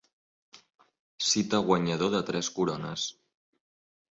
[1.27, 3.05] Cita guanyador de tres corones.